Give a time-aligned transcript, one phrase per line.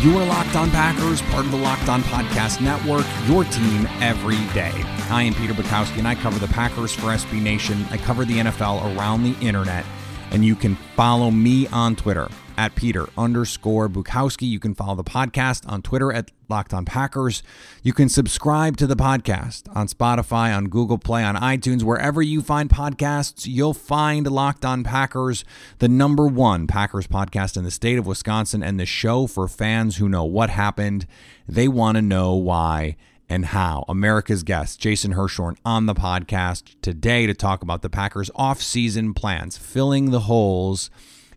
[0.00, 4.38] You are Locked On Packers, part of the Locked On Podcast Network, your team every
[4.54, 4.72] day.
[5.10, 7.84] I am Peter Bukowski, and I cover the Packers for SB Nation.
[7.90, 9.84] I cover the NFL around the internet,
[10.30, 14.46] and you can follow me on Twitter at Peter underscore Bukowski.
[14.46, 17.42] You can follow the podcast on Twitter at Locked On Packers.
[17.82, 22.42] You can subscribe to the podcast on Spotify, on Google Play, on iTunes, wherever you
[22.42, 23.46] find podcasts.
[23.46, 25.42] You'll find Locked On Packers,
[25.78, 29.96] the number one Packers podcast in the state of Wisconsin, and the show for fans
[29.96, 31.06] who know what happened.
[31.48, 33.86] They want to know why and how.
[33.88, 39.56] America's guest, Jason Hirschhorn, on the podcast today to talk about the Packers' offseason plans,
[39.56, 40.90] filling the holes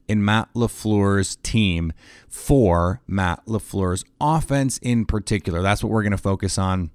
[0.08, 1.94] in Matt LaFleur's team
[2.28, 5.62] for Matt LaFleur's offense in particular.
[5.62, 6.92] That's what we're going to focus on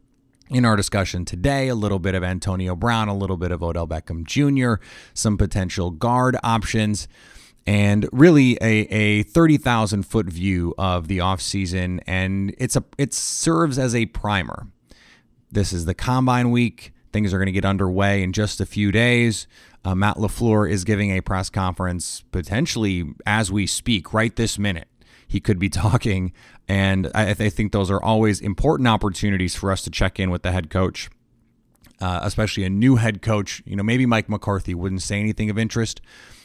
[0.50, 1.68] in our discussion today.
[1.68, 4.82] A little bit of Antonio Brown, a little bit of Odell Beckham Jr.,
[5.14, 7.08] some potential guard options.
[7.66, 12.00] And really a, a 30,000 foot view of the offseason.
[12.06, 14.68] And it's a it serves as a primer.
[15.52, 16.92] This is the combine week.
[17.12, 19.46] Things are going to get underway in just a few days.
[19.84, 24.88] Uh, Matt LaFleur is giving a press conference potentially as we speak, right this minute.
[25.26, 26.32] He could be talking,
[26.66, 30.42] and I, I think those are always important opportunities for us to check in with
[30.42, 31.08] the head coach,
[32.00, 33.62] uh, especially a new head coach.
[33.64, 36.00] You know, maybe Mike McCarthy wouldn't say anything of interest.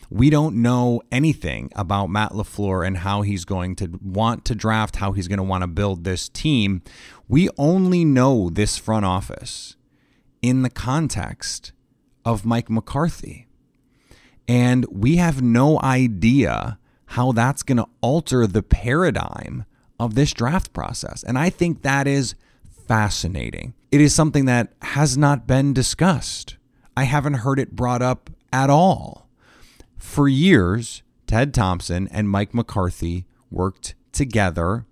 [0.09, 4.97] We don't know anything about Matt LaFleur and how he's going to want to draft,
[4.97, 6.83] how he's going to want to build this team.
[7.27, 9.75] We only know this front office
[10.43, 11.71] in the context
[12.23, 13.47] of Mike McCarthy.
[14.47, 16.77] And we have no idea
[17.07, 19.65] how that's going to alter the paradigm
[19.99, 21.23] of this draft process.
[21.23, 22.35] And I think that is
[22.87, 23.73] fascinating.
[23.91, 26.57] It is something that has not been discussed.
[26.97, 29.29] I haven't heard it brought up at all.
[29.97, 34.85] For years, Ted Thompson and Mike McCarthy worked together.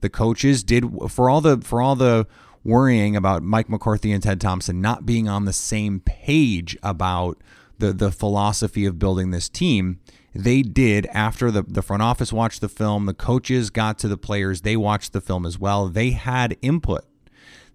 [0.00, 2.26] The coaches did for all the for all the
[2.66, 7.38] worrying about Mike McCarthy and Ted Thompson not being on the same page about
[7.78, 10.00] the the philosophy of building this team.
[10.34, 14.18] They did after the, the front office watched the film, the coaches got to the
[14.18, 15.88] players, they watched the film as well.
[15.88, 17.04] They had input.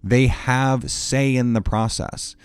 [0.04, 2.36] They have say in the process.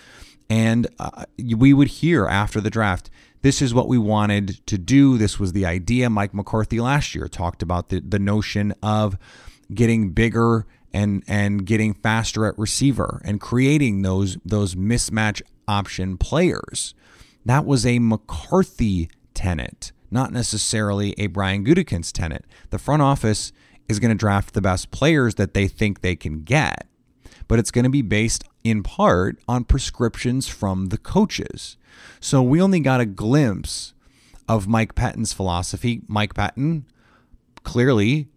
[0.50, 3.10] And uh, we would hear after the draft,
[3.42, 5.18] this is what we wanted to do.
[5.18, 6.10] This was the idea.
[6.10, 9.18] Mike McCarthy last year talked about the, the notion of
[9.72, 16.94] getting bigger and and getting faster at receiver and creating those those mismatch option players.
[17.44, 22.44] That was a McCarthy tenant, not necessarily a Brian Gutekunst tenant.
[22.70, 23.52] The front office
[23.88, 26.86] is going to draft the best players that they think they can get,
[27.46, 31.76] but it's going to be based in part on prescriptions from the coaches.
[32.20, 33.94] So we only got a glimpse
[34.48, 36.02] of Mike Pettine's philosophy.
[36.08, 36.84] Mike Pettine
[37.62, 38.28] clearly,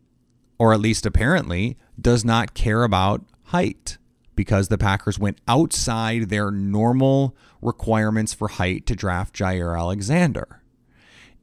[0.58, 3.98] or at least apparently, does not care about height
[4.36, 10.62] because the Packers went outside their normal requirements for height to draft Jaire Alexander.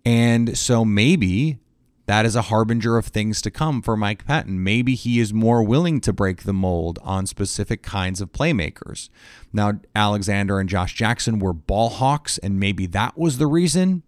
[0.05, 1.59] And so maybe
[2.07, 4.61] that is a harbinger of things to come for Mike Pettine.
[4.61, 9.11] Maybe he is more willing to break the mold on specific kinds of playmakers.
[9.53, 14.05] Now, Alexander and Josh Jackson were ball hawks, and maybe that was the reason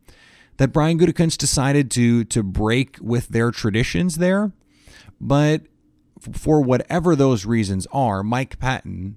[0.57, 4.53] that Brian Gutekunst decided to to break with their traditions there.
[5.21, 5.65] But
[6.33, 9.15] for whatever those reasons are, Mike Pettine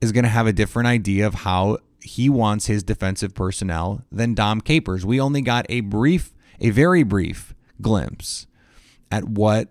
[0.00, 4.34] is going to have a different idea of how he wants his defensive personnel than
[4.34, 5.06] Dom Capers.
[5.06, 8.46] We only got a brief, a very brief glimpse
[9.10, 9.68] at what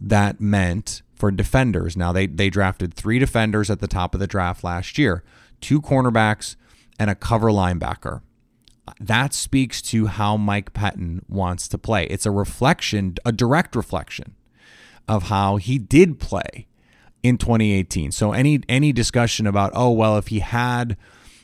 [0.00, 1.96] that meant for defenders.
[1.96, 5.22] Now they they drafted three defenders at the top of the draft last year,
[5.60, 6.56] two cornerbacks
[6.98, 8.22] and a cover linebacker.
[9.00, 12.04] that speaks to how Mike Pettine wants to play.
[12.06, 14.34] It's a reflection, a direct reflection
[15.08, 16.66] of how he did play
[17.22, 18.12] in 2018.
[18.12, 20.96] So any any discussion about oh well if he had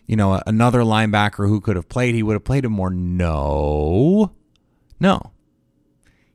[0.07, 4.33] you know another linebacker who could have played he would have played him more no.
[4.99, 5.33] No.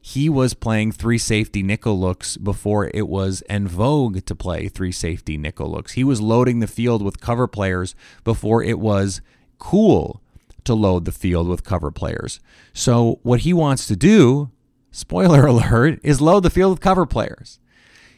[0.02, 4.92] He was playing three safety nickel looks before it was en vogue to play three
[4.92, 5.94] safety nickel looks.
[5.94, 9.22] He was loading the field with cover players before it was
[9.58, 10.22] cool
[10.64, 12.40] to load the field with cover players.
[12.74, 14.52] So what he wants to do,
[14.96, 17.60] spoiler alert, is load the field with cover players.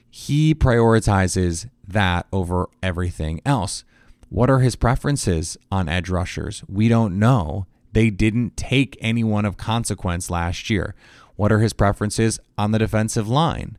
[0.10, 3.84] He prioritizes that over everything else.
[4.30, 6.64] What are his preferences on edge rushers?
[6.68, 7.66] We don't know.
[7.94, 10.96] They didn't take anyone of consequence last year.
[11.36, 13.78] What are his preferences on the defensive line?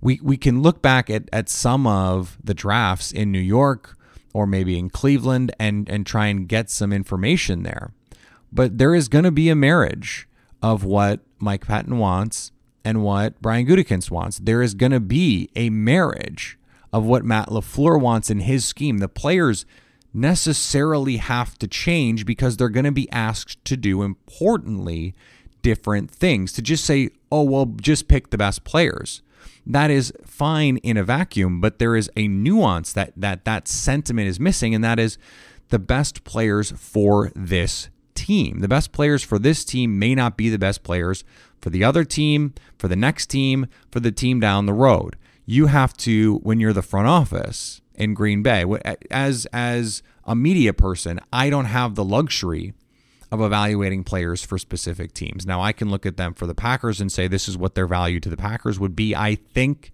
[0.00, 3.96] We we can look back at, at some of the drafts in New York
[4.34, 7.92] or maybe in Cleveland and and try and get some information there.
[8.52, 10.28] But there is going to be a marriage
[10.62, 12.52] of what Mike Pettine wants
[12.84, 14.38] and what Brian Gutekunst wants.
[14.38, 16.58] There is going to be a marriage
[16.92, 18.98] of what Matt LaFleur wants in his scheme.
[18.98, 19.66] The players
[20.14, 25.14] necessarily have to change because they're going to be asked to do importantly
[25.62, 26.52] different things.
[26.52, 29.22] To just say, "Oh, well, just pick the best players."
[29.66, 34.28] That is fine in a vacuum, but there is a nuance that that that sentiment
[34.28, 35.18] is missing and that is
[35.68, 38.60] the best players for this team.
[38.60, 41.24] The best players for this team may not be the best players
[41.60, 45.16] for the other team, for the next team, for the team down the road.
[45.44, 48.64] You have to, when you're the front office in Green Bay,
[49.10, 52.74] as as a media person, I don't have the luxury
[53.30, 55.46] of evaluating players for specific teams.
[55.46, 57.86] Now I can look at them for the Packers and say this is what their
[57.86, 59.14] value to the Packers would be.
[59.14, 59.92] I think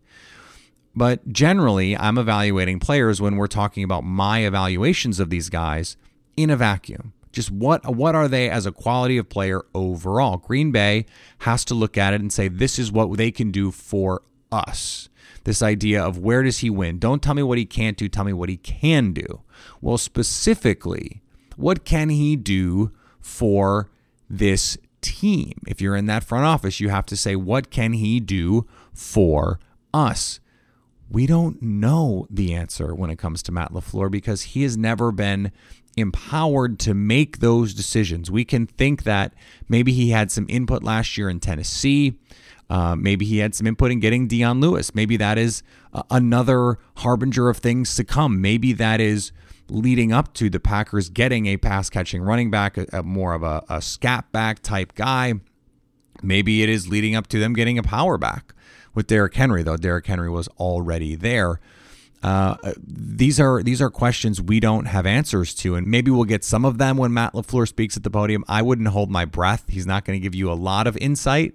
[0.95, 5.97] but generally, I'm evaluating players when we're talking about my evaluations of these guys
[6.37, 7.13] in a vacuum.
[7.33, 10.37] Just what what are they as a quality of player overall?
[10.37, 11.07] Green Bay
[11.41, 15.09] has to look at it and say this is what they can do for us.
[15.45, 16.99] This idea of where does he win?
[16.99, 19.41] Don't tell me what he can't do, tell me what he can do.
[19.81, 21.23] Well, specifically,
[21.57, 23.91] what can he do for
[24.29, 25.55] this team?
[25.67, 29.59] If you're in that front office, you have to say what can he do for
[29.93, 30.39] us?
[31.11, 35.13] We don't know the answer when it comes to Matt LaFleur because he has never
[35.13, 35.53] been
[35.97, 38.31] empowered to make those decisions.
[38.31, 39.35] We can think that
[39.69, 42.15] maybe he had some input last year in Tennessee.
[42.71, 44.95] Uh, maybe he had some input in getting Dion Lewis.
[44.95, 45.63] Maybe that is
[45.93, 48.41] uh, another harbinger of things to come.
[48.41, 49.33] Maybe that is
[49.69, 53.43] leading up to the Packers getting a pass catching running back, a, a more of
[53.43, 55.35] a, a scat back type guy.
[56.23, 58.55] Maybe it is leading up to them getting a power back
[58.95, 61.61] with Derrick Henry, though Derrick Henry was already there.
[62.23, 66.45] Uh, these are these are questions we don't have answers to, and maybe we'll get
[66.45, 68.45] some of them when Matt LaFleur speaks at the podium.
[68.47, 71.55] I wouldn't hold my breath; he's not going to give you a lot of insight,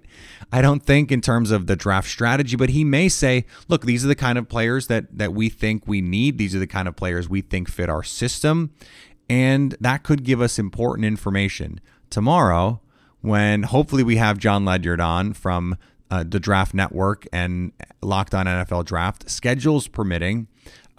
[0.52, 2.54] I don't think, in terms of the draft strategy.
[2.54, 5.86] But he may say, "Look, these are the kind of players that that we think
[5.86, 6.36] we need.
[6.36, 8.72] These are the kind of players we think fit our system,"
[9.30, 11.80] and that could give us important information
[12.10, 12.80] tomorrow
[13.22, 15.76] when hopefully we have Jon Ledyard on from
[16.10, 17.72] uh, the Draft Network and
[18.02, 20.46] Locked On NFL Draft, schedules permitting,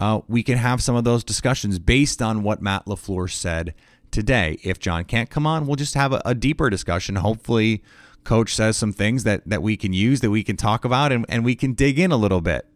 [0.00, 3.74] uh, we can have some of those discussions based on what Matt LaFleur said
[4.10, 4.58] today.
[4.64, 7.16] If John can't come on, we'll just have a, a deeper discussion.
[7.16, 7.84] Hopefully,
[8.24, 11.26] Coach says some things that, that we can use, that we can talk about, and,
[11.28, 12.66] and we can dig in a little bit.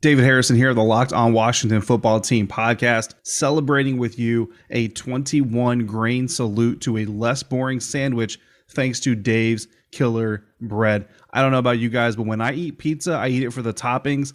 [0.00, 5.86] David Harrison here, the Locked On Washington Football Team podcast, celebrating with you a 21
[5.86, 11.08] grain salute to a less boring sandwich thanks to Dave's Killer Bread.
[11.32, 13.62] I don't know about you guys, but when I eat pizza, I eat it for
[13.62, 14.34] the toppings,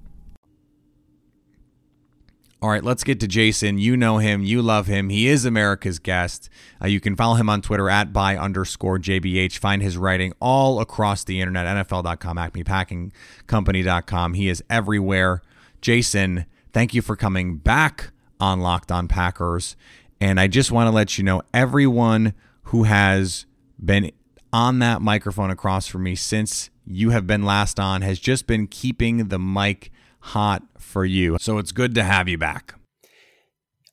[2.63, 3.79] All right, let's get to Jason.
[3.79, 5.09] You know him, you love him.
[5.09, 6.47] He is America's guest.
[6.79, 9.57] Uh, you can follow him on Twitter at by underscore JBH.
[9.57, 14.33] Find his writing all across the internet, NFL.com, acmepackingcompany.com.
[14.35, 15.41] He is everywhere.
[15.81, 19.75] Jason, thank you for coming back on Locked On Packers.
[20.19, 23.47] And I just want to let you know everyone who has
[23.83, 24.11] been
[24.53, 28.67] on that microphone across from me since you have been last on has just been
[28.67, 31.37] keeping the mic hot for you.
[31.39, 32.75] So it's good to have you back.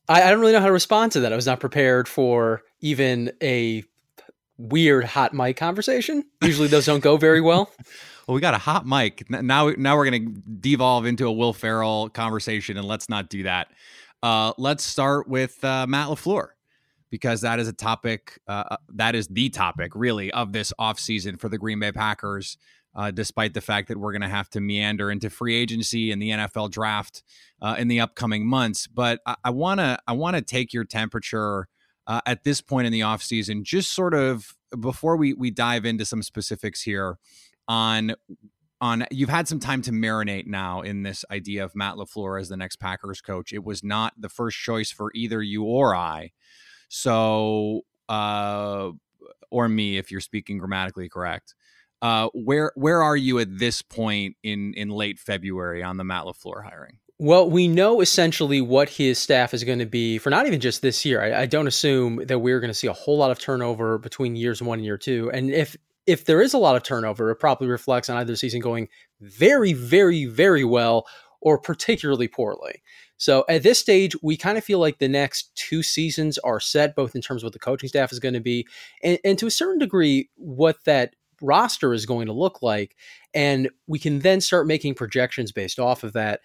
[0.07, 1.33] I, I don't really know how to respond to that.
[1.33, 3.83] I was not prepared for even a
[4.57, 6.23] weird hot mic conversation.
[6.43, 7.71] Usually those don't go very well.
[8.27, 9.29] well, we got a hot mic.
[9.29, 13.43] Now now we're going to devolve into a Will Ferrell conversation and let's not do
[13.43, 13.69] that.
[14.21, 16.49] Uh, let's start with uh, Matt LaFleur
[17.09, 21.39] because that is a topic uh, uh that is the topic really of this offseason
[21.39, 22.57] for the Green Bay Packers
[22.99, 26.21] uh, despite the fact that we're going to have to meander into free agency and
[26.21, 27.23] the NFL draft
[27.61, 28.87] uh, in the upcoming months.
[28.87, 31.69] But I want to I want to take your temperature
[32.07, 36.03] uh, at this point in the offseason, just sort of before we we dive into
[36.03, 37.17] some specifics here
[37.69, 38.15] on
[38.81, 42.49] on you've had some time to marinate now in this idea of Matt LaFleur as
[42.49, 43.53] the next Packers coach.
[43.53, 46.31] It was not the first choice for either you or I.
[46.89, 48.91] So uh
[49.51, 51.55] or me if you're speaking grammatically correct.
[52.01, 56.23] Uh, where where are you at this point in in late February on the Matt
[56.23, 56.97] LaFleur hiring?
[57.21, 60.81] Well, we know essentially what his staff is going to be for not even just
[60.81, 61.21] this year.
[61.21, 64.37] I, I don't assume that we're going to see a whole lot of turnover between
[64.37, 65.29] years one and year two.
[65.33, 65.75] And if
[66.07, 68.87] if there is a lot of turnover, it probably reflects on either season going
[69.19, 71.05] very, very, very well
[71.41, 72.81] or particularly poorly.
[73.17, 76.95] So at this stage, we kind of feel like the next two seasons are set,
[76.95, 78.65] both in terms of what the coaching staff is going to be,
[79.03, 82.95] and, and to a certain degree, what that roster is going to look like.
[83.33, 86.41] And we can then start making projections based off of that.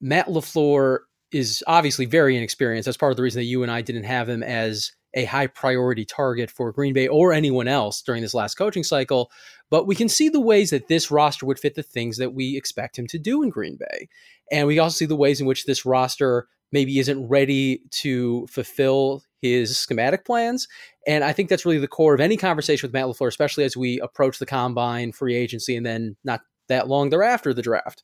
[0.00, 1.00] Matt LaFleur
[1.32, 2.86] is obviously very inexperienced.
[2.86, 5.46] That's part of the reason that you and I didn't have him as a high
[5.46, 9.30] priority target for Green Bay or anyone else during this last coaching cycle.
[9.70, 12.56] But we can see the ways that this roster would fit the things that we
[12.56, 14.08] expect him to do in Green Bay.
[14.50, 19.22] And we also see the ways in which this roster maybe isn't ready to fulfill
[19.40, 20.66] his schematic plans.
[21.06, 23.76] And I think that's really the core of any conversation with Matt LaFleur, especially as
[23.76, 28.02] we approach the combine, free agency, and then not that long thereafter, the draft.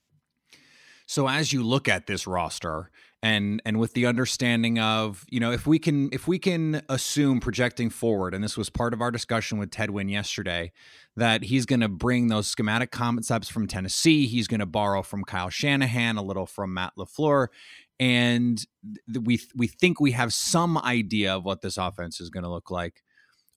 [1.07, 2.91] So as you look at this roster
[3.23, 7.41] and and with the understanding of, you know, if we can if we can assume
[7.41, 10.73] projecting forward, and this was part of our discussion with Ted Nguyen yesterday,
[11.17, 15.25] that he's going to bring those schematic concepts from Tennessee, he's going to borrow from
[15.25, 17.49] Kyle Shanahan, a little from Matt LaFleur,
[18.01, 18.65] and
[19.13, 22.51] th- we we think we have some idea of what this offense is going to
[22.51, 23.03] look like.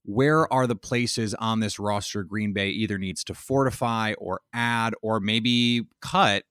[0.04, 4.94] Where are the places on this roster Green Bay either needs to fortify or add
[5.02, 6.44] or maybe cut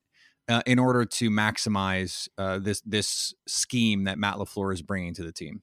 [0.49, 5.23] uh, in order to maximize uh, this this scheme that Matt LaFleur is bringing to
[5.23, 5.63] the team?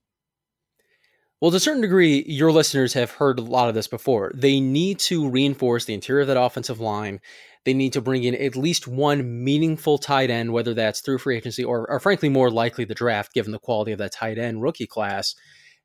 [1.40, 4.32] Well, to a certain degree, your listeners have heard a lot of this before.
[4.34, 7.20] They need to reinforce the interior of that offensive line
[7.66, 11.38] they need to bring in at least one meaningful tight end, whether that's through free
[11.38, 14.62] agency or, or frankly, more likely the draft, given the quality of that tight end
[14.62, 15.36] rookie class.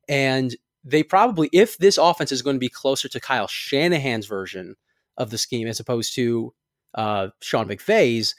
[0.08, 4.76] And they probably, if this offense is going to be closer to Kyle Shanahan's version
[5.16, 6.52] of the scheme as opposed to
[6.94, 8.34] uh, Sean McVay's,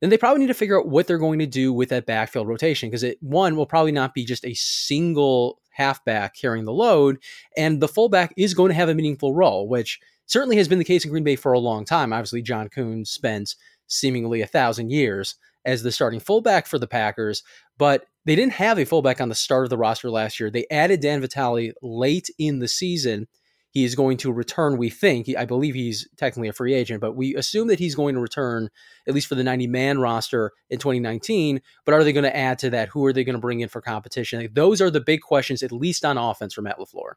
[0.00, 2.48] then they probably need to figure out what they're going to do with that backfield
[2.48, 7.18] rotation because it one will probably not be just a single halfback carrying the load,
[7.56, 10.00] and the fullback is going to have a meaningful role, which
[10.32, 12.10] certainly has been the case in Green Bay for a long time.
[12.10, 13.54] Obviously, John Kuhn spent
[13.86, 15.34] seemingly a thousand years
[15.66, 17.42] as the starting fullback for the Packers,
[17.76, 20.50] but they didn't have a fullback on the start of the roster last year.
[20.50, 23.28] They added Dan Vitale late in the season.
[23.72, 24.76] he is going to return.
[24.76, 28.14] We think, I believe he's technically a free agent, but we assume that he's going
[28.14, 28.68] to return
[29.08, 31.60] at least for the 90 man roster in 2019.
[31.84, 32.90] But are they going to add to that?
[32.90, 34.46] Who are they going to bring in for competition?
[34.52, 37.14] Those are the big questions, at least on offense for Matt LaFleur.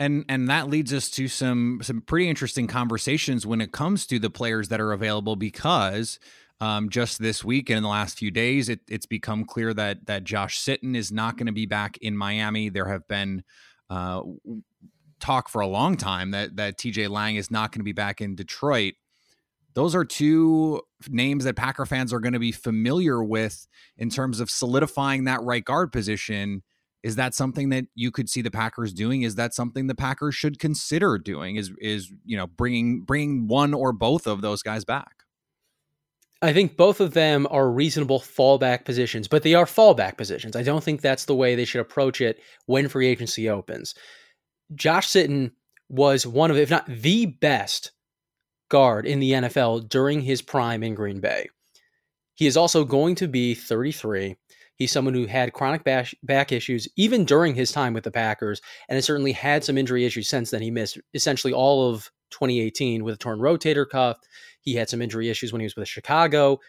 [0.00, 4.18] And and that leads us to some some pretty interesting conversations when it comes to
[4.18, 6.18] the players that are available because
[6.58, 10.06] um, just this week and in the last few days, it, it's become clear that
[10.06, 12.70] that Josh Sitton is not going to be back in Miami.
[12.70, 13.44] There have been
[13.90, 14.22] uh,
[15.20, 18.22] talk for a long time that that TJ Lang is not going to be back
[18.22, 18.94] in Detroit.
[19.74, 20.80] Those are two
[21.10, 25.42] names that Packer fans are going to be familiar with in terms of solidifying that
[25.42, 26.62] right guard position
[27.02, 29.22] is that something that you could see the Packers doing?
[29.22, 31.56] Is that something the Packers should consider doing?
[31.56, 35.24] Is is you know bringing bringing one or both of those guys back?
[36.42, 40.56] I think both of them are reasonable fallback positions, but they are fallback positions.
[40.56, 43.94] I don't think that's the way they should approach it when free agency opens.
[44.74, 45.52] Josh Sitton
[45.90, 47.92] was one of, if not the best
[48.70, 51.48] guard in the NFL during his prime in Green Bay.
[52.36, 54.36] He is also going to be 33.
[54.80, 58.62] He's someone who had chronic back, back issues even during his time with the Packers,
[58.88, 60.62] and has certainly had some injury issues since then.
[60.62, 64.16] He missed essentially all of 2018 with a torn rotator cuff.
[64.62, 66.60] He had some injury issues when he was with Chicago.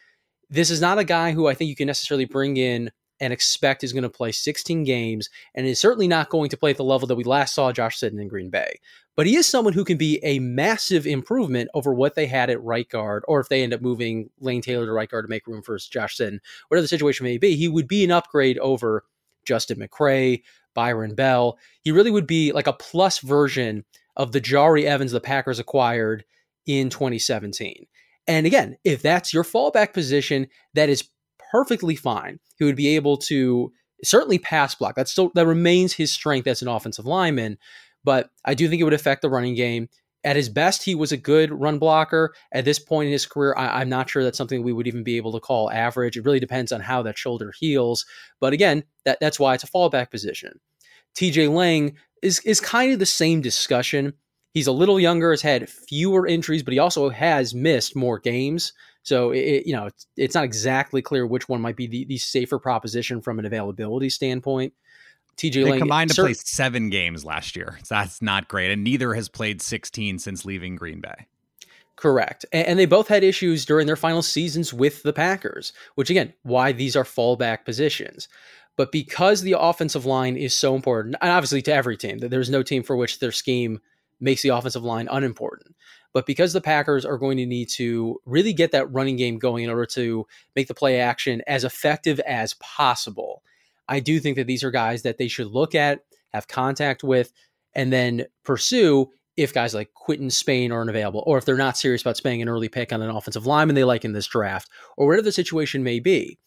[0.50, 2.92] This is not a guy who I think you can necessarily bring in
[3.22, 6.72] and expect is going to play 16 games and is certainly not going to play
[6.72, 8.80] at the level that we last saw Josh Sitton in Green Bay.
[9.22, 12.64] But he is someone who can be a massive improvement over what they had at
[12.64, 15.46] right guard, or if they end up moving Lane Taylor to right guard to make
[15.46, 19.06] room for Josh Sitton, whatever the situation may be, he would be an upgrade over
[19.46, 20.42] Justin McCray,
[20.74, 21.60] Byron Bell.
[21.84, 23.86] He really would be like a plus version
[24.16, 26.26] of the Jahri Evans the Packers acquired
[26.66, 27.86] in 2017.
[28.26, 31.10] And again, if that's your fallback position, that is
[31.52, 32.40] perfectly fine.
[32.58, 33.72] He would be able to
[34.04, 34.96] certainly pass block.
[34.96, 37.60] That still that remains his strength as an offensive lineman.
[38.04, 39.90] But I do think it would affect the running game.
[40.24, 42.34] At his best, he was a good run blocker.
[42.52, 45.04] At this point in his career, I, am not sure that's something we would even
[45.04, 46.16] be able to call average.
[46.16, 48.06] It really depends on how that shoulder heals.
[48.40, 50.60] But again, that, that's why it's a fallback position.
[51.16, 54.14] TJ Lang is is kind of the same discussion.
[54.54, 58.74] He's a little younger, has had fewer injuries, but he also has missed more games.
[59.04, 62.18] So it, you know, it's, it's, not exactly clear which one might be the, the
[62.18, 64.74] safer proposition from an availability standpoint.
[65.38, 67.80] TJ they combined to play seven games last year.
[67.90, 71.28] That's not great, and neither has played 16 since leaving Green Bay.
[71.96, 76.10] Correct, and, and they both had issues during their final seasons with the Packers, which
[76.10, 78.28] again, why these are fallback positions.
[78.78, 82.50] But because the offensive line is so important, and obviously to every team, that there's
[82.50, 83.80] no team for which their scheme
[84.20, 85.76] makes the offensive line unimportant.
[86.14, 89.64] But because the Packers are going to need to really get that running game going
[89.64, 93.44] in order to make the play action as effective as possible,
[93.92, 96.00] I do think that these are guys that they should look at,
[96.34, 97.34] have contact with,
[97.76, 102.02] and then pursue if guys like Quinton Spain aren't available, or if they're not serious
[102.02, 105.08] about spending an early pick on an offensive lineman they like in this draft, or
[105.08, 106.40] whatever the situation may be.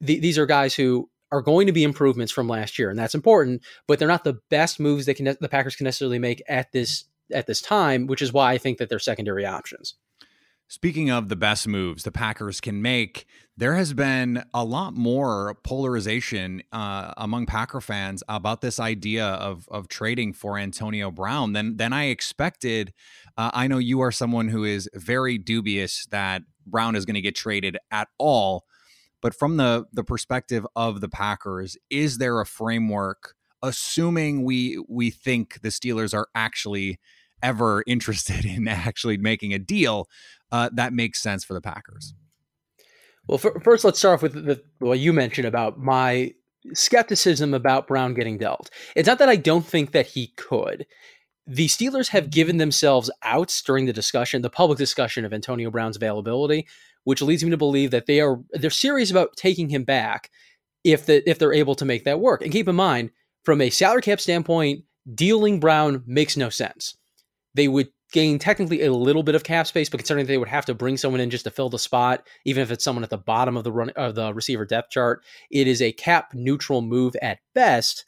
[0.00, 3.62] these are guys who are going to be improvements from last year, and that's important.
[3.86, 7.04] But they're not the best moves that can the Packers can necessarily make at this
[7.32, 9.94] at this time, which is why I think that they're secondary options.
[10.70, 13.24] Speaking of the best moves the Packers can make,
[13.56, 19.66] there has been a lot more polarization uh, among Packer fans about this idea of
[19.70, 22.92] of trading for Antonio Brown than than I expected.
[23.38, 27.22] Uh, I know you are someone who is very dubious that Brown is going to
[27.22, 28.66] get traded at all,
[29.22, 33.34] but from the the perspective of the Packers, is there a framework?
[33.62, 37.00] Assuming we we think the Steelers are actually
[37.42, 40.08] ever interested in actually making a deal,
[40.50, 42.14] uh, that makes sense for the Packers.
[43.26, 46.32] Well, for, first, let's start off with the, what you mentioned about my
[46.74, 48.70] skepticism about Brown getting dealt.
[48.96, 50.86] It's not that I don't think that he could.
[51.46, 55.96] The Steelers have given themselves outs during the discussion, the public discussion of Antonio Brown's
[55.96, 56.66] availability,
[57.04, 60.30] which leads me to believe that they are they're serious about taking him back
[60.84, 62.42] if the, if they're able to make that work.
[62.42, 63.10] And keep in mind,
[63.44, 64.84] from a salary cap standpoint,
[65.14, 66.96] dealing Brown makes no sense
[67.54, 70.66] they would gain technically a little bit of cap space, but considering they would have
[70.66, 73.18] to bring someone in just to fill the spot, even if it's someone at the
[73.18, 77.14] bottom of the run of the receiver depth chart, it is a cap neutral move
[77.20, 78.04] at best.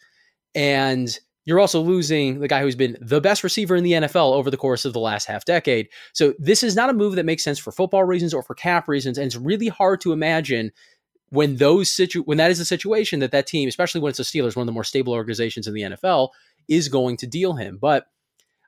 [0.54, 4.50] And you're also losing the guy who's been the best receiver in the NFL over
[4.50, 5.88] the course of the last half decade.
[6.12, 8.88] So this is not a move that makes sense for football reasons or for cap
[8.88, 10.70] reasons, and it's really hard to imagine
[11.30, 14.24] when those situ when that is the situation that that team, especially when it's the
[14.24, 16.30] Steelers, one of the more stable organizations in the NFL,
[16.68, 17.78] is going to deal him.
[17.80, 18.06] But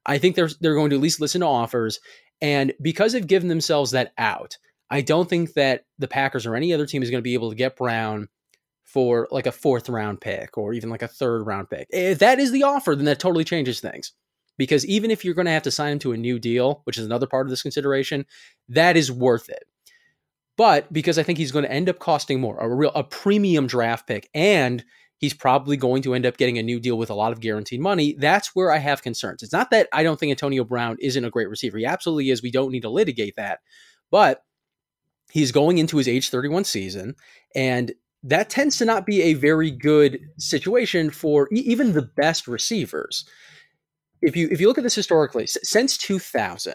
[0.06, 2.00] I think they're they're going to at least listen to offers.
[2.40, 4.58] And because they've given themselves that out,
[4.90, 7.50] I don't think that the Packers or any other team is going to be able
[7.50, 8.28] to get Brown
[8.84, 11.88] for like a fourth round pick or even like a third round pick.
[11.92, 14.12] Eh, if that is the offer, then that totally changes things.
[14.58, 16.98] because even if you're going to have to sign him to a new deal, which
[16.98, 18.26] is another part of this consideration,
[18.68, 19.64] that is worth it.
[20.56, 23.66] But because I think he's going to end up costing more, a real a premium
[23.66, 24.84] draft pick, and
[25.22, 27.80] he's probably going to end up getting a new deal with a lot of guaranteed
[27.80, 28.14] money.
[28.18, 29.40] That's where I have concerns.
[29.42, 31.78] It's not that I don't think Antonio Brown isn't a great receiver.
[31.78, 32.42] He absolutely is.
[32.42, 33.60] We don't need to litigate that.
[34.10, 34.42] But
[35.30, 37.14] he's going into his age 31 season,
[37.54, 37.92] and
[38.24, 43.24] that tends to not be a very good situation for even the best receivers.
[44.22, 46.74] If you if you look at this historically, since 2000,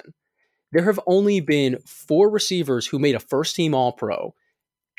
[0.72, 4.34] there have only been four receivers who made a first team All Pro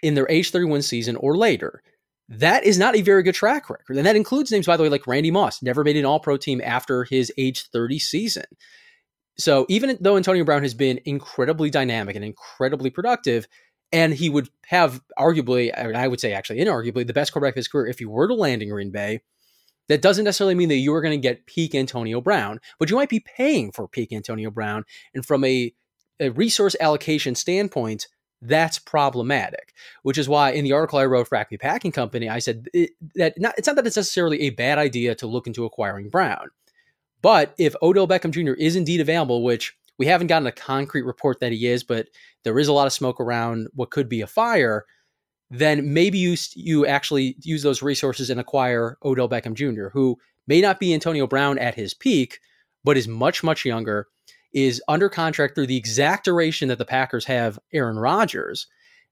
[0.02, 1.82] in their age 31 season or later.
[2.28, 3.96] That is not a very good track record.
[3.96, 6.36] And that includes names, by the way, like Randy Moss, never made an All Pro
[6.36, 8.44] team after his age 30 season.
[9.38, 13.46] So even though Antonio Brown has been incredibly dynamic and incredibly productive,
[13.92, 17.68] and he would have arguably, I would say actually inarguably, the best quarterback of his
[17.68, 19.20] career if he were to land in Green Bay,
[19.88, 22.96] that doesn't necessarily mean that you are going to get peak Antonio Brown, but you
[22.96, 24.84] might be paying for peak Antonio Brown.
[25.14, 25.72] And from a,
[26.20, 28.08] a resource allocation standpoint,
[28.42, 29.74] that's problematic.
[30.02, 32.90] Which is why in the article I wrote for Acme Packing Company, I said it,
[33.14, 36.48] that not, it's not that it's necessarily a bad idea to look into acquiring Brown,
[37.22, 38.52] but if Odell Beckham Jr.
[38.52, 42.08] is indeed available, which we haven't gotten a concrete report that he is, but
[42.44, 44.86] there is a lot of smoke around what could be a fire
[45.50, 50.60] then maybe you you actually use those resources and acquire Odell Beckham Jr., who may
[50.60, 52.40] not be Antonio Brown at his peak,
[52.84, 54.08] but is much much younger,
[54.52, 58.66] is under contract through the exact duration that the Packers have Aaron Rodgers,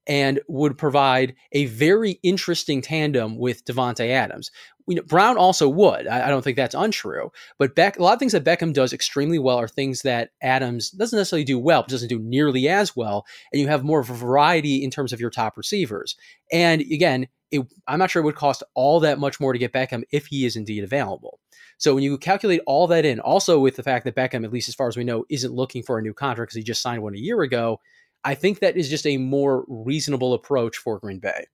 [0.07, 4.51] and would provide a very interesting tandem with Davante Adams.
[4.89, 6.07] Know, Brown also would.
[6.07, 7.33] I, I, don't think that's untrue.
[7.59, 10.91] But Beck, a lot of things that Beckham does extremely well are things that Adams
[10.91, 13.27] doesn't necessarily do well, but doesn't do nearly as well.
[13.53, 16.15] And you have more variety in terms of your top receivers.
[16.53, 19.73] And again, it, I'm not sure it would cost all that much more to get
[19.73, 21.41] Beckham if he is indeed available.
[21.79, 24.69] So when you calculate all that in, also with the fact that Beckham, at least
[24.69, 27.03] as far as we know, isn't looking for a new contract because he just signed
[27.03, 27.81] one a year ago,
[28.25, 31.47] I think that is just a more reasonable approach for Green Bay.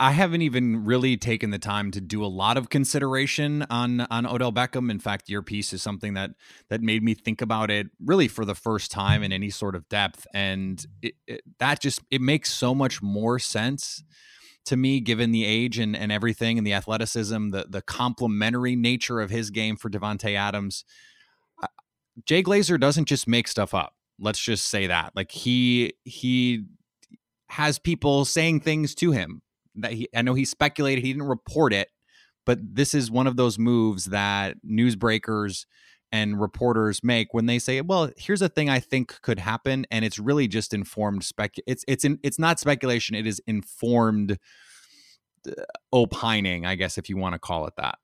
[0.00, 4.26] I haven't even really taken the time to do a lot of consideration on on
[4.26, 4.90] Odell Beckham.
[4.90, 6.30] In fact, your piece is something that
[6.70, 9.88] that made me think about it really for the first time in any sort of
[9.88, 14.02] depth, and it, it, that just it makes so much more sense
[14.64, 19.20] to me given the age and, and everything and the athleticism, the the complementary nature
[19.20, 20.84] of his game for Davante Adams.
[22.24, 23.94] Jay Glazer doesn't just make stuff up.
[24.18, 25.12] Let's just say that.
[25.14, 26.64] Like he he
[27.50, 29.42] has people saying things to him
[29.76, 31.88] that he I know he speculated he didn't report it,
[32.44, 35.66] but this is one of those moves that newsbreakers
[36.12, 40.04] and reporters make when they say, "Well, here's a thing I think could happen," and
[40.04, 41.54] it's really just informed spec.
[41.66, 43.16] It's it's in, it's not speculation.
[43.16, 44.38] It is informed
[45.46, 45.52] uh,
[45.92, 47.98] opining, I guess, if you want to call it that.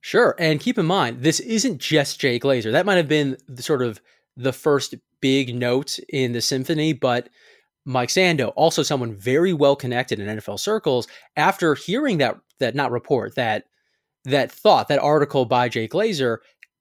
[0.00, 2.72] Sure, and keep in mind this isn't just Jay Glazer.
[2.72, 4.00] That might have been the sort of
[4.36, 7.28] the first big note in the symphony, but
[7.86, 12.90] Mike Sando, also someone very well connected in NFL circles, after hearing that that not
[12.90, 13.64] report that
[14.24, 16.38] that thought that article by Jay Glazer,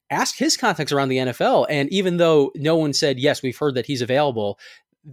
[0.09, 3.75] asked his contacts around the NFL, and even though no one said yes, we've heard
[3.75, 4.59] that he's available,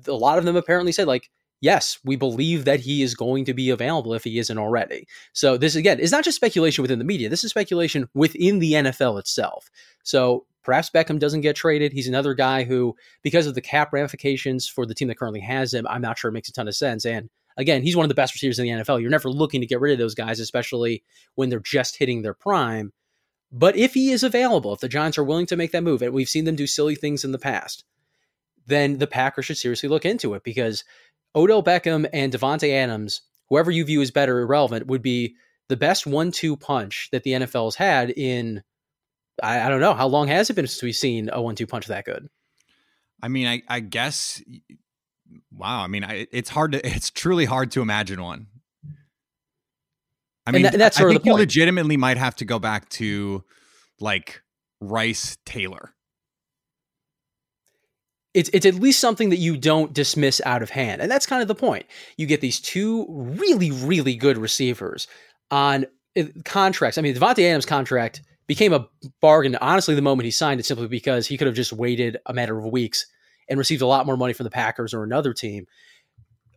[0.07, 1.31] a lot of them apparently said like
[1.63, 5.07] yes, we believe that he is going to be available if he isn't already.
[5.33, 7.29] So this again is not just speculation within the media.
[7.31, 9.71] This is speculation within the NFL itself.
[10.03, 11.93] So perhaps Beckham doesn't get traded.
[11.93, 15.75] He's another guy who, because of the cap ramifications for the team that currently has
[15.75, 17.05] him, I'm not sure it makes a ton of sense.
[17.05, 19.01] And again, he's one of the best receivers in the NFL.
[19.01, 21.03] You're never looking to get rid of those guys, especially
[21.35, 22.93] when they're just hitting their prime.
[23.51, 26.15] But if he is available, if the Giants are willing to make that move, and
[26.15, 27.85] we've seen them do silly things in the past,
[28.67, 30.85] then the Packers should seriously look into it because
[31.35, 35.35] Odell Beckham and Davante Adams, whoever you view as better irrelevant, would be
[35.69, 38.63] the best one-two punch that the NFL has had in
[39.43, 41.87] I, I, don't know how long has it been since we've seen a one-two punch
[41.87, 42.29] that good.
[43.23, 44.43] I mean, I, I guess.
[45.53, 48.49] Wow, I mean, I, it's hard to it's truly hard to imagine one.
[50.45, 53.45] I mean, that, that's I think you legitimately might have to go back to
[54.01, 54.43] like
[54.81, 55.95] Rice Taylor
[58.35, 61.03] it's it's at least something that you don't dismiss out of hand.
[61.03, 61.87] And that's kind of the point.
[62.17, 65.07] You get these two really, really good receivers
[65.51, 66.99] on uh, contracts.
[66.99, 68.89] I mean, Davante Adams' contract became a
[69.21, 72.33] bargain, honestly, the moment he signed it, simply because he could have just waited a
[72.33, 73.07] matter of weeks
[73.49, 75.67] and received a lot more money from the Packers or another team.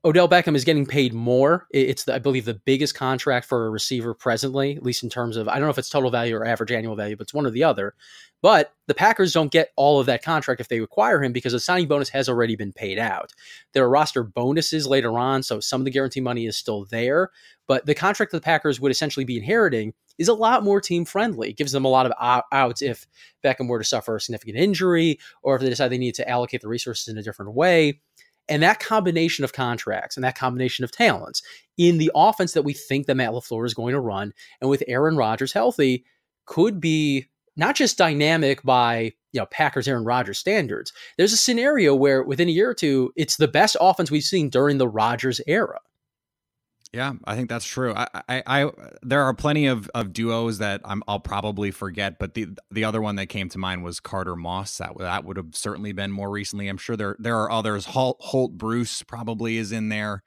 [0.06, 1.66] Odell Beckham is getting paid more.
[1.72, 5.36] It's, the, I believe, the biggest contract for a receiver presently, at least in terms
[5.36, 7.48] of, I don't know if it's total value or average annual value, but it's one
[7.48, 7.96] or the other.
[8.40, 11.60] But the Packers don't get all of that contract if they acquire him because the
[11.60, 13.34] signing bonus has already been paid out.
[13.74, 17.32] There are roster bonuses later on, so some of the guarantee money is still there.
[17.66, 21.06] But the contract that the Packers would essentially be inheriting is a lot more team
[21.06, 21.50] friendly.
[21.50, 23.06] It gives them a lot of outs if
[23.44, 26.62] Beckham were to suffer a significant injury or if they decide they need to allocate
[26.62, 28.02] the resources in a different way.
[28.48, 31.42] And that combination of contracts and that combination of talents
[31.78, 34.84] in the offense that we think that Matt LaFleur is going to run, and with
[34.88, 36.06] Aaron Rodgers healthy,
[36.46, 37.26] could be
[37.58, 40.94] not just dynamic by you know Packers Aaron Rodgers standards.
[41.18, 44.50] There's a scenario where within a year or two, it's the best offense we've seen
[44.50, 45.80] during the Rodgers era.
[46.96, 47.94] Yeah, I think that's true.
[47.94, 48.72] I, I, I
[49.04, 53.02] there are plenty of, of duos that i will probably forget, but the the other
[53.02, 54.78] one that came to mind was Carter Moss.
[54.78, 56.70] That that would have certainly been more recently.
[56.70, 57.88] I'm sure there there are others.
[57.88, 60.24] Holt, Holt Bruce probably is in there.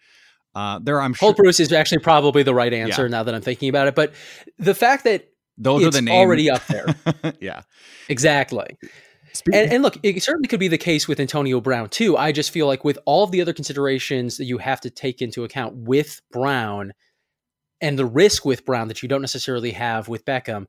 [0.55, 1.29] Uh, there, I'm sure.
[1.29, 3.09] Holt Bruce is actually probably the right answer yeah.
[3.09, 3.95] now that I'm thinking about it.
[3.95, 4.13] But
[4.59, 5.27] the fact that
[5.57, 6.95] those it's are the names already up there.
[7.41, 7.63] yeah,
[8.11, 8.77] exactly.
[9.53, 12.17] And, and, look, it certainly could be the case with Antonio Brown too.
[12.17, 15.23] I just feel like with all of the other considerations that you have to take
[15.23, 16.93] into account with Brown
[17.81, 20.67] and the risk with Brown that you don't necessarily have with Beckham,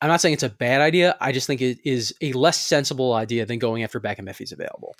[0.00, 1.16] I'm not saying it's a bad idea.
[1.20, 4.52] I just think it is a less sensible idea than going after Beckham if he's
[4.52, 4.94] available.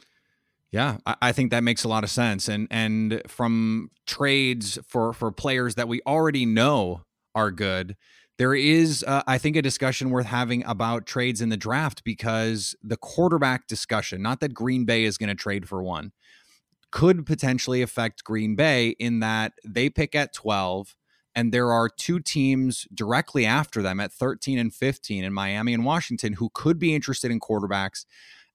[0.70, 2.49] Yeah, I think that makes a lot of sense.
[2.49, 7.03] And and from trades for for players that we already know
[7.35, 7.96] are good,
[8.40, 12.74] there is, uh, I think, a discussion worth having about trades in the draft because
[12.83, 16.12] the quarterback discussion, not that Green Bay is going to trade for one,
[16.90, 20.96] could potentially affect Green Bay in that they pick at 12
[21.35, 25.85] and there are two teams directly after them at 13 and 15 in Miami and
[25.85, 28.07] Washington who could be interested in quarterbacks.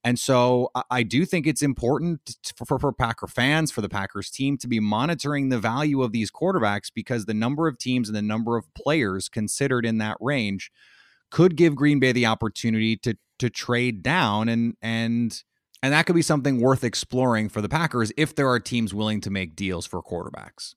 [0.05, 4.55] And so I do think it's important for, for, Packer fans, for the Packers team
[4.59, 8.21] to be monitoring the value of these quarterbacks because the number of teams and the
[8.21, 10.71] number of players considered in that range
[11.31, 15.43] could give Green Bay the opportunity to to trade down and and
[15.81, 19.21] and that could be something worth exploring for the Packers if there are teams willing
[19.21, 20.75] to make deals for quarterbacks.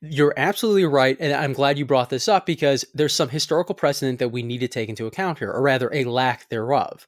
[0.00, 1.18] You're absolutely right.
[1.20, 4.58] And I'm glad you brought this up because there's some historical precedent that we need
[4.60, 7.06] to take into account here, or rather, a lack thereof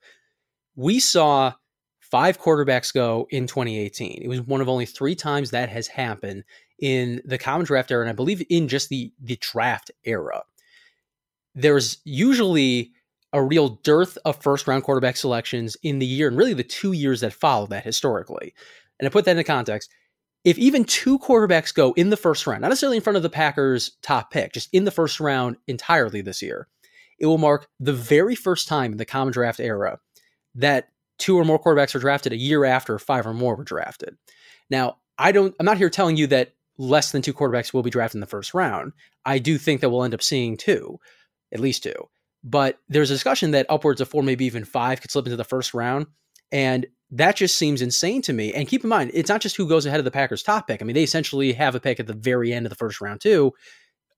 [0.76, 1.52] we saw
[2.00, 4.20] five quarterbacks go in 2018.
[4.22, 6.44] It was one of only three times that has happened
[6.78, 10.42] in the common draft era, and I believe in just the the draft era.
[11.54, 12.92] There's usually
[13.32, 16.92] a real dearth of first round quarterback selections in the year and really the two
[16.92, 18.54] years that follow that historically.
[18.98, 19.90] And to put that into context,
[20.44, 23.30] if even two quarterbacks go in the first round, not necessarily in front of the
[23.30, 26.68] Packers' top pick, just in the first round entirely this year,
[27.18, 29.98] it will mark the very first time in the common draft era
[30.54, 30.88] that
[31.18, 34.16] two or more quarterbacks are drafted a year after five or more were drafted.
[34.70, 37.90] Now, I don't I'm not here telling you that less than two quarterbacks will be
[37.90, 38.92] drafted in the first round.
[39.24, 40.98] I do think that we'll end up seeing two,
[41.52, 42.08] at least two.
[42.42, 45.44] But there's a discussion that upwards of four, maybe even five could slip into the
[45.44, 46.06] first round.
[46.50, 48.52] And that just seems insane to me.
[48.52, 50.82] And keep in mind, it's not just who goes ahead of the Packers' top pick.
[50.82, 53.20] I mean, they essentially have a pick at the very end of the first round,
[53.20, 53.52] too.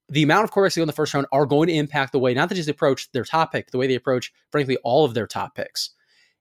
[0.09, 2.49] The amount of quarterbacks in the first round are going to impact the way, not
[2.49, 5.55] that just approach their top pick, the way they approach, frankly, all of their top
[5.55, 5.91] picks.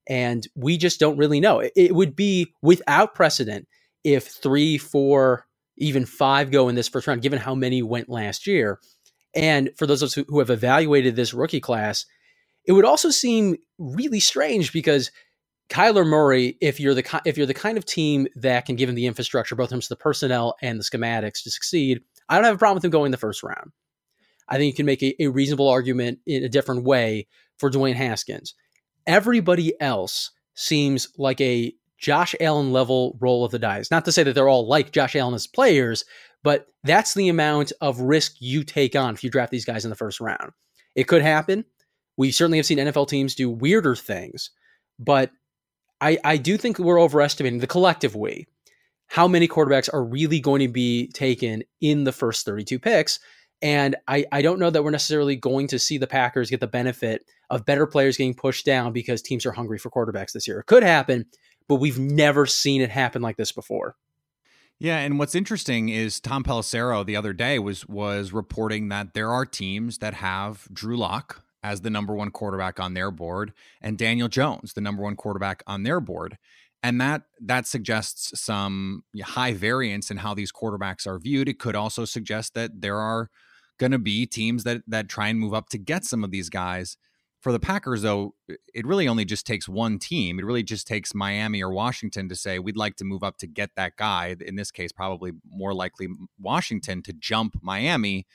[0.07, 1.63] And we just don't really know.
[1.75, 3.67] It, would be without precedent
[4.03, 5.47] if three, four,
[5.79, 8.81] even five go in this first round, given how many went last year.
[9.35, 12.07] And for those of us who have evaluated this rookie class,
[12.67, 15.11] it would also seem really strange because
[15.69, 18.95] Kyler Murray, if you're the if you're the kind of team that can give him
[18.95, 22.45] the infrastructure, both in terms of the personnel and the schematics to succeed, I don't
[22.45, 23.73] have a problem with him going the first round.
[24.49, 27.27] I think you can make a, a reasonable argument in a different way
[27.59, 28.55] for Dwayne Haskins
[29.07, 33.91] everybody else seems like a Josh Allen level roll of the dice.
[33.91, 36.05] Not to say that they're all like Josh Allen as players,
[36.43, 39.91] but that's the amount of risk you take on if you draft these guys in
[39.91, 40.53] the first round.
[40.95, 41.65] It could happen.
[42.17, 44.51] We certainly have seen NFL teams do weirder things,
[44.99, 45.31] but
[46.01, 48.47] I, I do think we're overestimating the collective we
[49.09, 53.21] how many quarterbacks are really going to be taken in the first 32 picks.
[53.65, 56.67] And I, I don't know that we're necessarily going to see the Packers get the
[56.67, 60.61] benefit of better players getting pushed down because teams are hungry for quarterbacks this year.
[60.61, 61.25] It could happen,
[61.67, 63.97] but we've never seen it happen like this before.
[64.79, 69.31] Yeah, and what's interesting is Tom Pelissero the other day was was reporting that there
[69.31, 73.97] are teams that have Drew Lock as the number one quarterback on their board and
[73.97, 76.37] Daniel Jones the number one quarterback on their board,
[76.83, 81.49] and that that suggests some high variance in how these quarterbacks are viewed.
[81.49, 83.31] It could also suggest that there are
[83.79, 86.49] going to be teams that that try and move up to get some of these
[86.49, 86.97] guys.
[87.41, 90.39] For the Packers, though, it really only just takes one team.
[90.39, 93.47] It really just takes Miami or Washington to say, we'd like to move up to
[93.47, 94.35] get that guy.
[94.41, 96.09] In this case, probably more likely
[96.41, 98.27] Washington to jump Miami.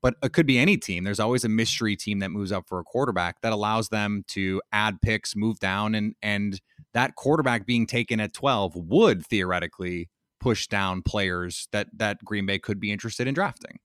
[0.00, 1.04] But it could be any team.
[1.04, 4.62] There's always a mystery team that moves up for a quarterback that allows them to
[4.72, 6.58] add picks, move down, and and
[6.94, 10.08] that quarterback being taken at 12 would theoretically
[10.40, 13.80] push down players that that Green Bay could be interested in drafting.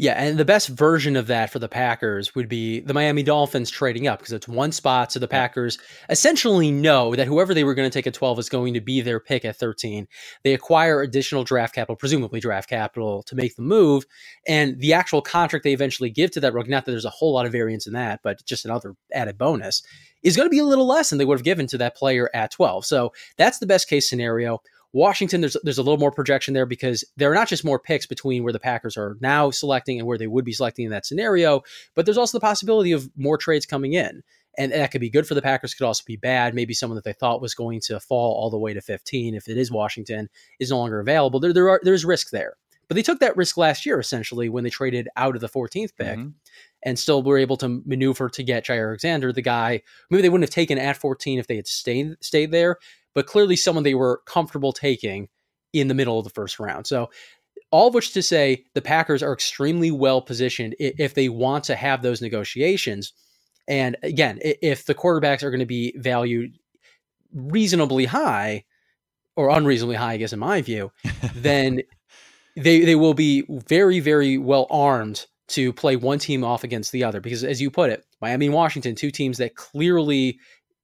[0.00, 3.68] Yeah, and the best version of that for the Packers would be the Miami Dolphins
[3.68, 5.12] trading up because it's one spot.
[5.12, 5.76] So the Packers
[6.08, 9.02] essentially know that whoever they were going to take at 12 is going to be
[9.02, 10.08] their pick at 13.
[10.42, 14.06] They acquire additional draft capital, presumably draft capital, to make the move.
[14.48, 17.34] And the actual contract they eventually give to that rookie, not that there's a whole
[17.34, 19.82] lot of variance in that, but just another added bonus,
[20.22, 22.30] is going to be a little less than they would have given to that player
[22.32, 22.86] at 12.
[22.86, 24.62] So that's the best case scenario.
[24.92, 28.06] Washington, there's there's a little more projection there because there are not just more picks
[28.06, 31.06] between where the Packers are now selecting and where they would be selecting in that
[31.06, 31.62] scenario,
[31.94, 34.22] but there's also the possibility of more trades coming in.
[34.58, 36.54] And that could be good for the Packers, could also be bad.
[36.54, 39.48] Maybe someone that they thought was going to fall all the way to 15, if
[39.48, 41.38] it is Washington, is no longer available.
[41.38, 42.56] There, there are there's risk there.
[42.88, 45.90] But they took that risk last year, essentially, when they traded out of the 14th
[45.96, 46.30] pick mm-hmm.
[46.82, 50.48] and still were able to maneuver to get Jaire Alexander, the guy maybe they wouldn't
[50.48, 52.78] have taken at 14 if they had stayed stayed there,
[53.14, 55.28] but clearly someone they were comfortable taking
[55.72, 56.86] in the middle of the first round.
[56.86, 57.10] So,
[57.70, 61.76] all of which to say, the Packers are extremely well positioned if they want to
[61.76, 63.12] have those negotiations.
[63.68, 66.58] And again, if the quarterbacks are going to be valued
[67.32, 68.64] reasonably high,
[69.36, 70.92] or unreasonably high, I guess, in my view,
[71.34, 71.82] then
[72.56, 77.04] they they will be very, very well armed to play one team off against the
[77.04, 77.20] other.
[77.20, 80.38] Because as you put it, Miami and Washington, two teams that clearly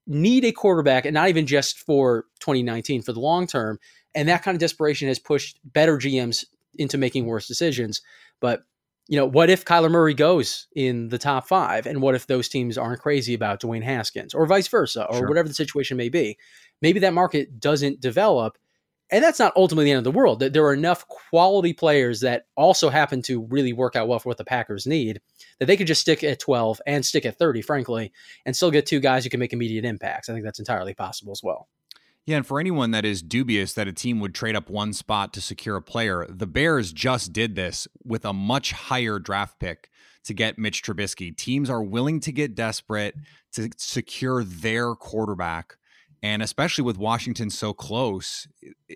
[0.06, 3.78] need a quarterback, and not even just for 2019, for the long term.
[4.14, 6.44] And that kind of desperation has pushed better GMs
[6.76, 8.00] into making worse decisions.
[8.40, 8.62] But
[9.08, 12.48] you know, what if Kyler Murray goes in the top five, and what if those
[12.48, 15.28] teams aren't crazy about Dwayne Haskins, or vice versa, or sure.
[15.28, 16.36] whatever the situation may be?
[16.82, 18.58] Maybe that market doesn't develop,
[19.10, 20.40] and that's not ultimately the end of the world.
[20.40, 24.28] That there are enough quality players that also happen to really work out well for
[24.28, 25.20] what the Packers need
[25.58, 28.12] that they could just stick at 12 and stick at 30, frankly,
[28.44, 30.28] and still get two guys who can make immediate impacts.
[30.28, 31.68] I think that's entirely possible as well.
[32.26, 35.32] Yeah, and for anyone that is dubious that a team would trade up one spot
[35.34, 39.90] to secure a player, the Bears just did this with a much higher draft pick
[40.24, 41.36] to get Mitch Trubisky.
[41.36, 43.14] Teams are willing to get desperate
[43.52, 45.76] to secure their quarterback
[46.26, 48.48] and especially with Washington so close,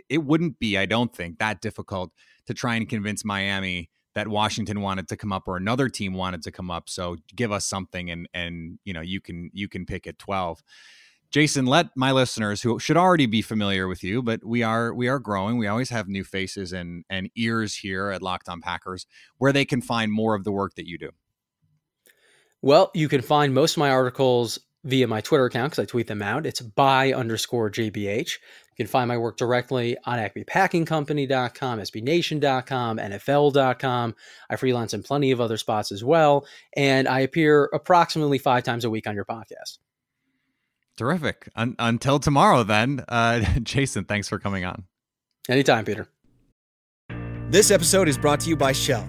[0.08, 2.10] it wouldn't be, I don't think, that difficult
[2.46, 6.42] to try and convince Miami that Washington wanted to come up or another team wanted
[6.42, 6.88] to come up.
[6.88, 10.60] So give us something and and you know, you can you can pick at 12.
[11.30, 15.06] Jason, let my listeners who should already be familiar with you, but we are we
[15.06, 15.56] are growing.
[15.56, 19.06] We always have new faces and and ears here at Locked On Packers
[19.38, 21.10] where they can find more of the work that you do.
[22.60, 26.06] Well, you can find most of my articles via my Twitter account because I tweet
[26.06, 26.46] them out.
[26.46, 28.32] It's by underscore JBH.
[28.32, 34.14] You can find my work directly on acmepackingcompany.com, sbnation.com, NFL.com.
[34.48, 36.46] I freelance in plenty of other spots as well.
[36.76, 39.78] And I appear approximately five times a week on your podcast.
[40.96, 41.48] Terrific.
[41.56, 43.04] Un- until tomorrow, then.
[43.08, 44.84] Uh, Jason, thanks for coming on.
[45.48, 46.08] Anytime, Peter.
[47.48, 49.08] This episode is brought to you by Shell.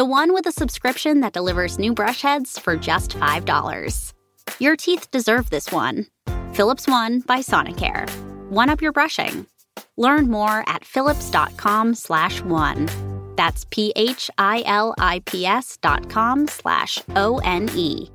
[0.00, 4.14] the one with a subscription that delivers new brush heads for just $5.
[4.58, 6.06] Your teeth deserve this one.
[6.54, 8.08] Philips One by Sonicare.
[8.48, 9.46] One up your brushing.
[9.98, 12.88] Learn more at philips.com slash one.
[13.36, 14.06] That's P-H-I-L-I-P-S
[15.82, 18.08] dot com slash O-N-E.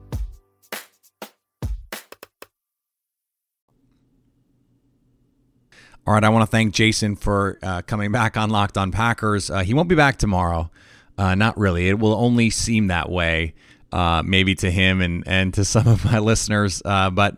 [6.07, 9.51] All right, I want to thank Jason for uh, coming back on Locked on Packers.
[9.51, 10.71] Uh, he won't be back tomorrow.
[11.17, 11.89] Uh, not really.
[11.89, 13.53] It will only seem that way,
[13.91, 16.81] uh, maybe to him and, and to some of my listeners.
[16.83, 17.37] Uh, but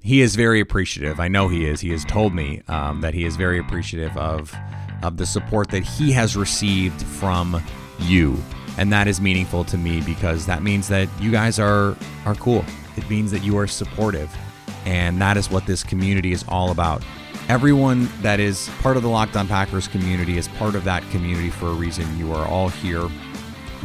[0.00, 1.20] he is very appreciative.
[1.20, 1.80] I know he is.
[1.80, 4.54] He has told me um, that he is very appreciative of
[5.02, 7.62] of the support that he has received from
[8.00, 8.36] you,
[8.78, 12.64] and that is meaningful to me because that means that you guys are are cool.
[12.96, 14.34] It means that you are supportive,
[14.84, 17.02] and that is what this community is all about.
[17.48, 21.48] Everyone that is part of the Locked On Packers community is part of that community
[21.48, 22.18] for a reason.
[22.18, 23.08] You are all here.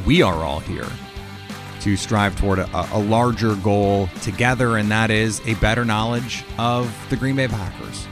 [0.06, 0.88] We are all here
[1.80, 6.94] to strive toward a, a larger goal together, and that is a better knowledge of
[7.10, 8.06] the Green Bay Packers.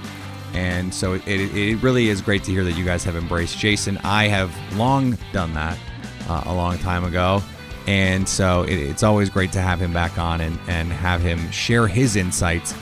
[0.54, 3.98] And so it, it, really is great to hear that you guys have embraced Jason.
[4.06, 5.78] I have long done that
[6.30, 7.44] uh, a long time ago.
[7.88, 11.52] And so it, it's always great to have him back on and, and have him
[11.52, 12.74] share his insights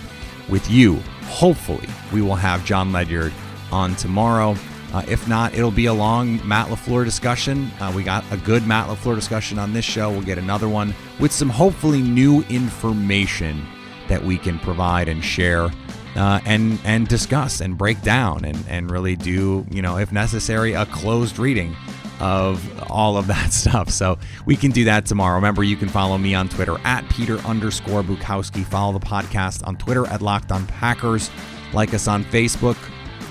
[0.50, 0.96] with you.
[1.24, 3.34] Hopefully, we will have Jon Ledyard
[3.72, 4.56] on tomorrow.
[4.94, 7.70] Uh, if not, it'll be a long Matt LaFleur discussion.
[7.80, 10.10] Uh, we got a good Matt LaFleur discussion on this show.
[10.10, 13.66] We'll get another one with some hopefully new information
[14.08, 15.70] that we can provide and share
[16.16, 20.74] uh, and and discuss and break down and, and really do, you know, if necessary,
[20.74, 21.76] a closed reading
[22.20, 23.90] of all of that stuff.
[23.90, 25.36] So we can do that tomorrow.
[25.36, 28.66] Remember, you can follow me on Twitter at Peter underscore Bukowski.
[28.66, 31.30] Follow the podcast on Twitter at Locked on Packers.
[31.74, 32.78] Like us on Facebook.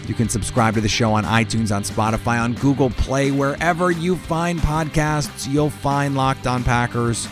[0.07, 4.17] You can subscribe to the show on iTunes, on Spotify, on Google Play, wherever you
[4.17, 7.29] find podcasts, you'll find Locked on Packers.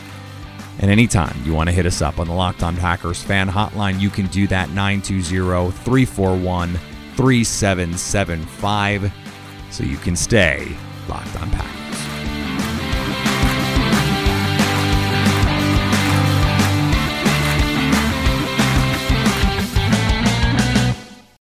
[0.79, 3.99] And anytime you want to hit us up on the Locked on Packers fan hotline,
[3.99, 6.79] you can do that 920 341
[7.17, 9.11] 3775
[9.71, 10.77] so you can stay
[11.09, 11.76] locked on Packers.